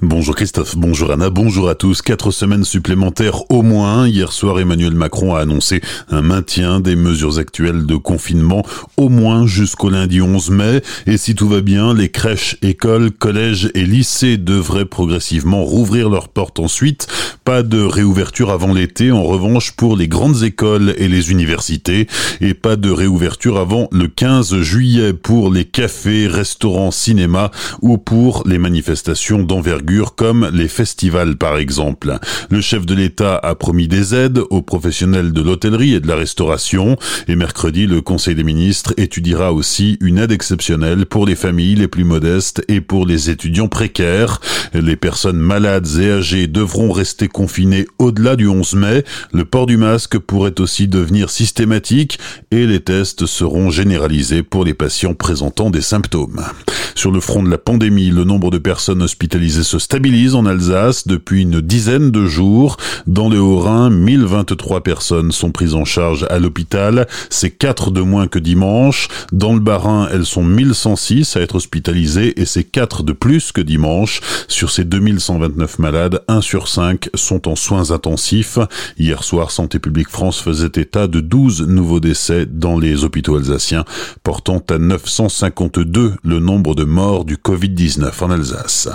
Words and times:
Bonjour 0.00 0.36
Christophe, 0.36 0.76
bonjour 0.76 1.10
Anna, 1.10 1.28
bonjour 1.28 1.68
à 1.68 1.74
tous. 1.74 2.02
Quatre 2.02 2.30
semaines 2.30 2.62
supplémentaires 2.62 3.50
au 3.50 3.62
moins. 3.62 4.06
Hier 4.06 4.30
soir, 4.30 4.60
Emmanuel 4.60 4.94
Macron 4.94 5.34
a 5.34 5.40
annoncé 5.40 5.80
un 6.08 6.22
maintien 6.22 6.78
des 6.78 6.94
mesures 6.94 7.38
actuelles 7.38 7.84
de 7.84 7.96
confinement 7.96 8.64
au 8.96 9.08
moins 9.08 9.48
jusqu'au 9.48 9.90
lundi 9.90 10.20
11 10.20 10.50
mai. 10.50 10.82
Et 11.08 11.16
si 11.16 11.34
tout 11.34 11.48
va 11.48 11.62
bien, 11.62 11.94
les 11.94 12.10
crèches, 12.10 12.58
écoles, 12.62 13.10
collèges 13.10 13.72
et 13.74 13.84
lycées 13.84 14.36
devraient 14.36 14.84
progressivement 14.84 15.64
rouvrir 15.64 16.10
leurs 16.10 16.28
portes 16.28 16.60
ensuite. 16.60 17.08
Pas 17.42 17.64
de 17.64 17.80
réouverture 17.80 18.50
avant 18.50 18.72
l'été, 18.72 19.10
en 19.10 19.24
revanche, 19.24 19.72
pour 19.72 19.96
les 19.96 20.06
grandes 20.06 20.44
écoles 20.44 20.94
et 20.98 21.08
les 21.08 21.32
universités. 21.32 22.06
Et 22.40 22.54
pas 22.54 22.76
de 22.76 22.90
réouverture 22.90 23.58
avant 23.58 23.88
le 23.90 24.06
15 24.06 24.60
juillet 24.60 25.12
pour 25.12 25.52
les 25.52 25.64
cafés, 25.64 26.28
restaurants, 26.28 26.92
cinémas 26.92 27.50
ou 27.82 27.98
pour 27.98 28.44
les 28.46 28.58
manifestations 28.58 29.42
d'envergure 29.42 29.87
comme 30.16 30.50
les 30.52 30.68
festivals 30.68 31.36
par 31.36 31.56
exemple. 31.56 32.18
Le 32.50 32.60
chef 32.60 32.84
de 32.86 32.94
l'État 32.94 33.36
a 33.36 33.54
promis 33.54 33.88
des 33.88 34.14
aides 34.14 34.40
aux 34.50 34.62
professionnels 34.62 35.32
de 35.32 35.42
l'hôtellerie 35.42 35.94
et 35.94 36.00
de 36.00 36.08
la 36.08 36.16
restauration 36.16 36.96
et 37.26 37.36
mercredi 37.36 37.86
le 37.86 38.00
Conseil 38.00 38.34
des 38.34 38.44
ministres 38.44 38.92
étudiera 38.96 39.52
aussi 39.52 39.96
une 40.00 40.18
aide 40.18 40.32
exceptionnelle 40.32 41.06
pour 41.06 41.26
les 41.26 41.34
familles 41.34 41.76
les 41.76 41.88
plus 41.88 42.04
modestes 42.04 42.62
et 42.68 42.80
pour 42.80 43.06
les 43.06 43.30
étudiants 43.30 43.68
précaires. 43.68 44.40
Les 44.74 44.96
personnes 44.96 45.38
malades 45.38 45.88
et 45.98 46.10
âgées 46.10 46.46
devront 46.46 46.92
rester 46.92 47.28
confinées 47.28 47.86
au-delà 47.98 48.36
du 48.36 48.46
11 48.46 48.74
mai. 48.74 49.04
Le 49.32 49.44
port 49.44 49.66
du 49.66 49.76
masque 49.76 50.18
pourrait 50.18 50.60
aussi 50.60 50.88
devenir 50.88 51.30
systématique 51.30 52.18
et 52.50 52.66
les 52.66 52.80
tests 52.80 53.26
seront 53.26 53.70
généralisés 53.70 54.42
pour 54.42 54.64
les 54.64 54.74
patients 54.74 55.14
présentant 55.14 55.70
des 55.70 55.82
symptômes. 55.82 56.42
Sur 56.94 57.10
le 57.10 57.20
front 57.20 57.42
de 57.42 57.50
la 57.50 57.58
pandémie, 57.58 58.10
le 58.10 58.24
nombre 58.24 58.50
de 58.50 58.58
personnes 58.58 59.02
hospitalisées 59.02 59.62
se 59.78 59.84
stabilise 59.84 60.34
en 60.34 60.44
Alsace 60.44 61.06
depuis 61.06 61.42
une 61.42 61.60
dizaine 61.60 62.10
de 62.10 62.26
jours. 62.26 62.76
Dans 63.06 63.28
le 63.28 63.38
Haut-Rhin, 63.38 63.90
1023 63.90 64.82
personnes 64.82 65.30
sont 65.30 65.52
prises 65.52 65.74
en 65.74 65.84
charge 65.84 66.26
à 66.30 66.38
l'hôpital. 66.38 67.06
C'est 67.30 67.50
4 67.50 67.90
de 67.90 68.00
moins 68.00 68.26
que 68.26 68.38
dimanche. 68.38 69.08
Dans 69.32 69.52
le 69.52 69.60
Bas-Rhin, 69.60 70.08
elles 70.12 70.26
sont 70.26 70.42
1106 70.42 71.36
à 71.36 71.40
être 71.40 71.54
hospitalisées 71.54 72.40
et 72.40 72.44
c'est 72.44 72.64
4 72.64 73.04
de 73.04 73.12
plus 73.12 73.52
que 73.52 73.60
dimanche. 73.60 74.20
Sur 74.48 74.70
ces 74.70 74.84
2129 74.84 75.78
malades, 75.78 76.22
1 76.26 76.40
sur 76.40 76.66
5 76.66 77.10
sont 77.14 77.48
en 77.48 77.54
soins 77.54 77.90
intensifs. 77.90 78.58
Hier 78.98 79.22
soir, 79.22 79.50
Santé 79.50 79.78
publique 79.78 80.08
France 80.08 80.40
faisait 80.40 80.72
état 80.74 81.06
de 81.06 81.20
12 81.20 81.68
nouveaux 81.68 82.00
décès 82.00 82.46
dans 82.46 82.78
les 82.78 83.04
hôpitaux 83.04 83.36
alsaciens, 83.36 83.84
portant 84.24 84.62
à 84.70 84.78
952 84.78 86.14
le 86.22 86.38
nombre 86.40 86.74
de 86.74 86.84
morts 86.84 87.24
du 87.24 87.36
Covid-19 87.36 88.24
en 88.24 88.30
Alsace. 88.30 88.88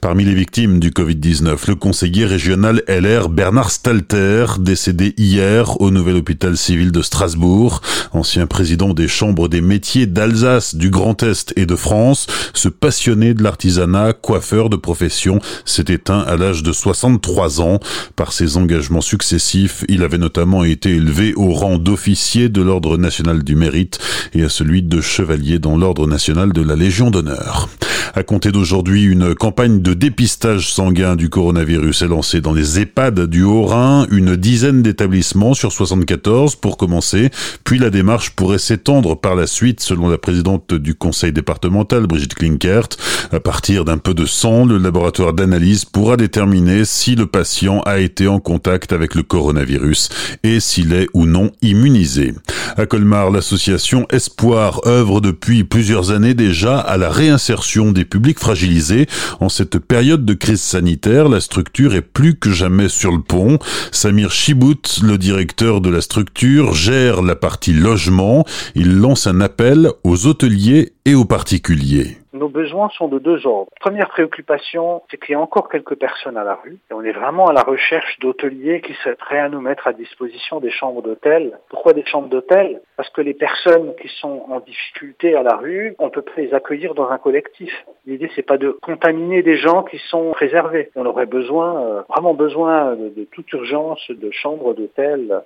Parmi 0.00 0.24
les 0.24 0.34
victimes 0.34 0.78
du 0.78 0.90
Covid-19, 0.90 1.56
le 1.68 1.74
conseiller 1.74 2.24
régional 2.24 2.82
LR 2.88 3.28
Bernard 3.28 3.70
Stalter, 3.70 4.46
décédé 4.60 5.12
hier 5.16 5.80
au 5.80 5.90
nouvel 5.90 6.16
hôpital 6.16 6.56
civil 6.56 6.92
de 6.92 7.02
Strasbourg, 7.02 7.80
ancien 8.12 8.46
président 8.46 8.94
des 8.94 9.08
chambres 9.08 9.48
des 9.48 9.60
métiers 9.60 10.06
d'Alsace, 10.06 10.76
du 10.76 10.90
Grand 10.90 11.22
Est 11.22 11.52
et 11.56 11.66
de 11.66 11.74
France, 11.74 12.26
ce 12.54 12.68
passionné 12.68 13.34
de 13.34 13.42
l'artisanat, 13.42 14.12
coiffeur 14.12 14.70
de 14.70 14.76
profession, 14.76 15.40
s'est 15.64 15.86
éteint 15.88 16.20
à 16.20 16.36
l'âge 16.36 16.62
de 16.62 16.72
63 16.72 17.60
ans. 17.60 17.80
Par 18.14 18.32
ses 18.32 18.56
engagements 18.56 19.00
successifs, 19.00 19.84
il 19.88 20.04
avait 20.04 20.18
notamment 20.18 20.62
été 20.62 20.90
élevé 20.90 21.34
au 21.34 21.52
rang 21.52 21.78
d'officier 21.78 22.48
de 22.48 22.62
l'Ordre 22.62 22.98
national 22.98 23.42
du 23.42 23.56
mérite 23.56 23.98
et 24.32 24.44
à 24.44 24.48
celui 24.48 24.82
de 24.82 25.00
chevalier 25.00 25.58
dans 25.58 25.76
l'Ordre 25.76 26.06
national 26.06 26.52
de 26.52 26.62
la 26.62 26.76
Légion 26.76 27.10
d'honneur. 27.10 27.68
À 28.14 28.22
compter 28.22 28.52
d'aujourd'hui, 28.52 29.04
une 29.04 29.34
campagne 29.34 29.82
dépistage 29.94 30.72
sanguin 30.72 31.16
du 31.16 31.28
coronavirus 31.28 32.02
est 32.02 32.08
lancée 32.08 32.40
dans 32.40 32.52
les 32.52 32.80
EHPAD 32.80 33.26
du 33.26 33.42
Haut-Rhin, 33.42 34.06
une 34.10 34.36
dizaine 34.36 34.82
d'établissements 34.82 35.54
sur 35.54 35.72
74 35.72 36.56
pour 36.56 36.76
commencer, 36.76 37.30
puis 37.64 37.78
la 37.78 37.90
démarche 37.90 38.30
pourrait 38.30 38.58
s'étendre 38.58 39.18
par 39.18 39.34
la 39.34 39.46
suite 39.46 39.80
selon 39.80 40.08
la 40.08 40.18
présidente 40.18 40.74
du 40.74 40.94
conseil 40.94 41.32
départemental, 41.32 42.06
Brigitte 42.06 42.34
Klinkert. 42.34 42.88
À 43.32 43.40
partir 43.40 43.84
d'un 43.84 43.98
peu 43.98 44.14
de 44.14 44.26
sang, 44.26 44.64
le 44.64 44.78
laboratoire 44.78 45.32
d'analyse 45.32 45.84
pourra 45.84 46.16
déterminer 46.16 46.84
si 46.84 47.14
le 47.14 47.26
patient 47.26 47.80
a 47.80 47.98
été 47.98 48.28
en 48.28 48.40
contact 48.40 48.92
avec 48.92 49.14
le 49.14 49.22
coronavirus 49.22 50.08
et 50.42 50.60
s'il 50.60 50.92
est 50.92 51.08
ou 51.14 51.26
non 51.26 51.50
immunisé. 51.62 52.34
À 52.76 52.86
Colmar, 52.86 53.30
l'association 53.30 54.06
Espoir 54.10 54.80
œuvre 54.86 55.20
depuis 55.20 55.64
plusieurs 55.64 56.10
années 56.10 56.34
déjà 56.34 56.78
à 56.78 56.96
la 56.96 57.10
réinsertion 57.10 57.92
des 57.92 58.04
publics 58.04 58.38
fragilisés. 58.38 59.06
En 59.40 59.48
cette 59.48 59.77
période 59.80 60.24
de 60.24 60.34
crise 60.34 60.60
sanitaire, 60.60 61.28
la 61.28 61.40
structure 61.40 61.94
est 61.94 62.02
plus 62.02 62.36
que 62.36 62.50
jamais 62.50 62.88
sur 62.88 63.12
le 63.12 63.20
pont. 63.20 63.58
Samir 63.92 64.30
Chibout, 64.30 65.00
le 65.02 65.18
directeur 65.18 65.80
de 65.80 65.90
la 65.90 66.00
structure, 66.00 66.74
gère 66.74 67.22
la 67.22 67.36
partie 67.36 67.72
logement. 67.72 68.44
Il 68.74 68.98
lance 68.98 69.26
un 69.26 69.40
appel 69.40 69.90
aux 70.04 70.26
hôteliers 70.26 70.92
et 71.04 71.14
aux 71.14 71.24
particuliers. 71.24 72.18
Nos 72.38 72.48
besoins 72.48 72.88
sont 72.90 73.08
de 73.08 73.18
deux 73.18 73.48
ordres. 73.48 73.72
Première 73.80 74.08
préoccupation, 74.10 75.02
c'est 75.10 75.18
qu'il 75.18 75.32
y 75.32 75.34
a 75.34 75.40
encore 75.40 75.68
quelques 75.68 75.96
personnes 75.96 76.36
à 76.36 76.44
la 76.44 76.54
rue. 76.54 76.78
Et 76.88 76.94
on 76.94 77.02
est 77.02 77.10
vraiment 77.10 77.48
à 77.48 77.52
la 77.52 77.62
recherche 77.62 78.16
d'hôteliers 78.20 78.80
qui 78.80 78.94
seraient 78.94 79.16
prêts 79.16 79.40
à 79.40 79.48
nous 79.48 79.60
mettre 79.60 79.88
à 79.88 79.92
disposition 79.92 80.60
des 80.60 80.70
chambres 80.70 81.02
d'hôtel. 81.02 81.58
Pourquoi 81.68 81.94
des 81.94 82.06
chambres 82.06 82.28
d'hôtel? 82.28 82.80
Parce 82.96 83.10
que 83.10 83.22
les 83.22 83.34
personnes 83.34 83.92
qui 84.00 84.08
sont 84.20 84.44
en 84.48 84.60
difficulté 84.60 85.34
à 85.34 85.42
la 85.42 85.56
rue, 85.56 85.96
on 85.98 86.10
peut 86.10 86.24
les 86.36 86.54
accueillir 86.54 86.94
dans 86.94 87.10
un 87.10 87.18
collectif. 87.18 87.72
L'idée, 88.06 88.30
c'est 88.36 88.46
pas 88.46 88.56
de 88.56 88.70
contaminer 88.70 89.42
des 89.42 89.56
gens 89.56 89.82
qui 89.82 89.98
sont 90.08 90.30
préservés. 90.30 90.90
On 90.94 91.06
aurait 91.06 91.26
besoin, 91.26 91.82
euh, 91.82 92.02
vraiment 92.08 92.34
besoin 92.34 92.94
de, 92.94 93.24
toute 93.32 93.52
urgence 93.52 94.08
de 94.10 94.30
chambres 94.30 94.74
d'hôtel. 94.74 95.42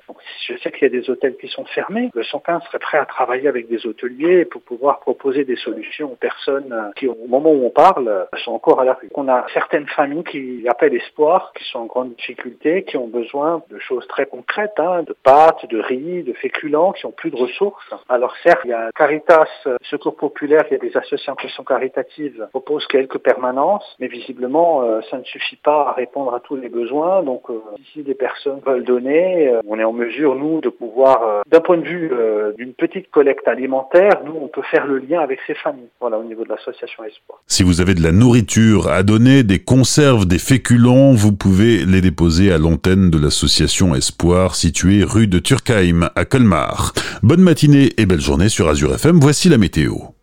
Je 0.46 0.56
sais 0.58 0.70
qu'il 0.70 0.82
y 0.82 0.96
a 0.96 1.00
des 1.00 1.08
hôtels 1.08 1.36
qui 1.38 1.48
sont 1.48 1.64
fermés. 1.64 2.10
Le 2.14 2.22
115 2.22 2.62
serait 2.64 2.78
prêt 2.78 2.98
à 2.98 3.06
travailler 3.06 3.48
avec 3.48 3.68
des 3.68 3.86
hôteliers 3.86 4.44
pour 4.44 4.60
pouvoir 4.62 5.00
proposer 5.00 5.44
des 5.44 5.56
solutions 5.56 6.12
aux 6.12 6.16
personnes 6.16 6.72
qui, 6.96 7.08
au 7.08 7.16
moment 7.28 7.50
où 7.50 7.64
on 7.64 7.70
parle, 7.70 8.26
sont 8.44 8.52
encore 8.52 8.80
à. 8.80 8.98
On 9.14 9.28
a 9.28 9.46
certaines 9.52 9.86
familles 9.88 10.24
qui 10.24 10.64
appellent 10.68 10.94
espoir, 10.94 11.52
qui 11.56 11.64
sont 11.64 11.80
en 11.80 11.86
grande 11.86 12.14
difficulté, 12.14 12.84
qui 12.84 12.96
ont 12.96 13.08
besoin 13.08 13.62
de 13.70 13.78
choses 13.78 14.06
très 14.08 14.26
concrètes, 14.26 14.78
hein, 14.78 15.02
de 15.02 15.14
pâtes, 15.22 15.66
de 15.68 15.78
riz, 15.80 16.22
de 16.22 16.32
féculents, 16.32 16.92
qui 16.92 17.06
ont 17.06 17.12
plus 17.12 17.30
de 17.30 17.36
ressources. 17.36 17.84
Alors 18.08 18.34
certes, 18.42 18.60
il 18.64 18.70
y 18.70 18.74
a 18.74 18.90
Caritas, 18.94 19.48
Secours 19.82 20.16
Populaire, 20.16 20.64
il 20.70 20.74
y 20.74 20.76
a 20.76 20.78
des 20.78 20.96
associations 20.96 21.34
caritatives 21.64 22.48
proposent 22.50 22.86
quelques 22.86 23.18
permanences, 23.18 23.96
mais 23.98 24.08
visiblement, 24.08 24.82
euh, 24.82 25.00
ça 25.10 25.18
ne 25.18 25.24
suffit 25.24 25.56
pas 25.56 25.88
à 25.88 25.92
répondre 25.92 26.34
à 26.34 26.40
tous 26.40 26.56
les 26.56 26.68
besoins. 26.68 27.22
Donc, 27.22 27.50
euh, 27.50 27.60
si 27.92 28.02
des 28.02 28.14
personnes 28.14 28.60
veulent 28.64 28.84
donner, 28.84 29.48
euh, 29.48 29.60
on 29.66 29.78
est 29.78 29.84
en 29.84 29.92
mesure, 29.92 30.34
nous, 30.34 30.60
de 30.60 30.68
pouvoir, 30.68 31.42
d'un 31.46 31.60
point 31.60 31.78
de 31.78 31.86
vue 31.86 32.10
d'une 32.56 32.74
petite 32.74 33.10
collecte 33.10 33.46
alimentaire, 33.48 34.22
nous, 34.24 34.36
on 34.40 34.48
peut 34.48 34.62
faire 34.62 34.86
le 34.86 34.98
lien 34.98 35.20
avec 35.20 35.40
ces 35.46 35.54
familles. 35.54 35.88
Voilà, 36.00 36.18
au 36.18 36.24
niveau 36.24 36.44
de 36.44 36.48
la 36.48 36.58
Si 37.46 37.62
vous 37.62 37.80
avez 37.80 37.94
de 37.94 38.02
la 38.02 38.12
nourriture 38.12 38.88
à 38.88 39.02
donner, 39.02 39.42
des 39.42 39.58
conserves, 39.58 40.26
des 40.26 40.38
féculents, 40.38 41.12
vous 41.12 41.32
pouvez 41.32 41.84
les 41.84 42.00
déposer 42.00 42.52
à 42.52 42.58
l'antenne 42.58 43.10
de 43.10 43.18
l'association 43.18 43.94
Espoir 43.94 44.54
située 44.54 45.04
rue 45.04 45.26
de 45.26 45.38
Turkheim 45.38 46.10
à 46.14 46.24
Colmar. 46.24 46.92
Bonne 47.22 47.42
matinée 47.42 47.92
et 47.96 48.06
belle 48.06 48.20
journée 48.20 48.48
sur 48.48 48.68
Azure 48.68 48.94
FM. 48.94 49.18
Voici 49.20 49.48
la 49.48 49.58
météo. 49.58 50.12